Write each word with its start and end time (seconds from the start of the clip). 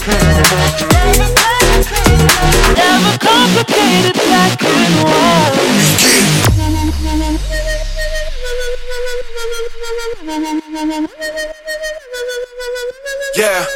Never 0.00 0.16
complicated. 3.18 4.16
Yeah. 13.36 13.66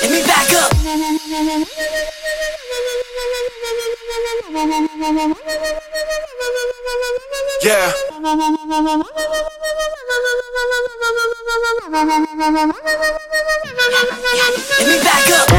Let 0.00 0.10
me 0.10 0.20
back 0.26 0.52
up. 0.54 0.70
Yeah. 7.62 7.92
Let 13.60 14.88
me 14.88 14.96
back 15.04 15.28
up. 15.36 15.50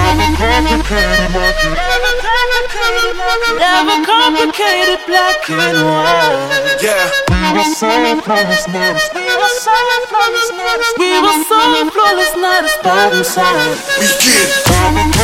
Never 3.60 3.98
complicated 4.06 5.00
black 5.06 5.50
and 5.50 5.78
white. 5.86 6.82
Yeah. 6.82 7.10
We 7.30 7.58
were 7.58 7.70
so 7.76 8.22
flawless, 8.22 8.68
not 8.68 8.96
a 8.96 9.06
We 9.14 9.22
a 9.28 10.02
We 10.98 11.12
were 11.22 11.44
so 11.46 11.90
flawless, 11.92 12.34
not 12.36 12.64
a 12.64 12.70
spot 12.70 13.14
inside. 13.14 13.78
We 14.00 14.08
get 14.18 15.21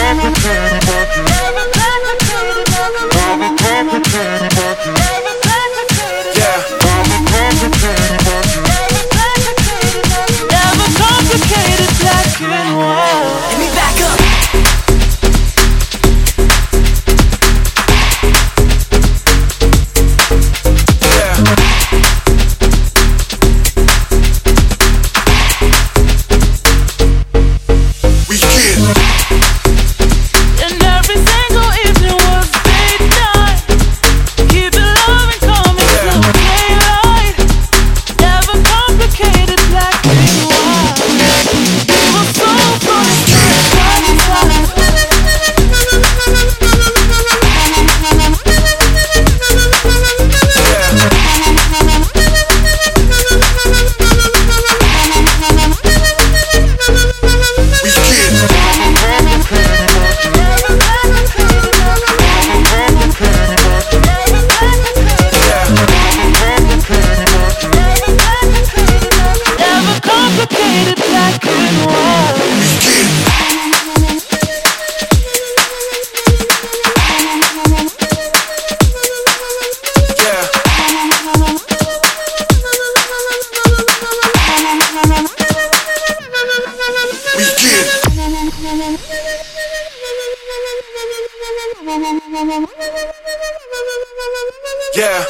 Yeah. 94.98 95.24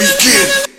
We 0.00 0.06
get 0.18 0.66
it. 0.66 0.71